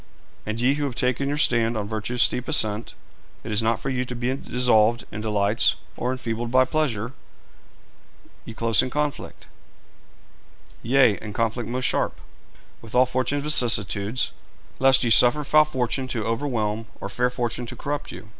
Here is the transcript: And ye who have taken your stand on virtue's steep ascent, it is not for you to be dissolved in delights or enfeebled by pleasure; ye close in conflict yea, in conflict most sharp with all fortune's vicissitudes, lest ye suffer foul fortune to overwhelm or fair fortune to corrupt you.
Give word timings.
And 0.47 0.59
ye 0.59 0.73
who 0.73 0.85
have 0.85 0.95
taken 0.95 1.27
your 1.29 1.37
stand 1.37 1.77
on 1.77 1.87
virtue's 1.87 2.23
steep 2.23 2.47
ascent, 2.47 2.95
it 3.43 3.51
is 3.51 3.61
not 3.61 3.79
for 3.79 3.91
you 3.91 4.03
to 4.05 4.15
be 4.15 4.35
dissolved 4.35 5.05
in 5.11 5.21
delights 5.21 5.75
or 5.95 6.11
enfeebled 6.11 6.49
by 6.49 6.65
pleasure; 6.65 7.13
ye 8.43 8.55
close 8.55 8.81
in 8.81 8.89
conflict 8.89 9.45
yea, 10.81 11.19
in 11.21 11.33
conflict 11.33 11.69
most 11.69 11.85
sharp 11.85 12.19
with 12.81 12.95
all 12.95 13.05
fortune's 13.05 13.43
vicissitudes, 13.43 14.31
lest 14.79 15.03
ye 15.03 15.11
suffer 15.11 15.43
foul 15.43 15.65
fortune 15.65 16.07
to 16.07 16.25
overwhelm 16.25 16.87
or 16.99 17.07
fair 17.07 17.29
fortune 17.29 17.67
to 17.67 17.75
corrupt 17.75 18.11
you. 18.11 18.27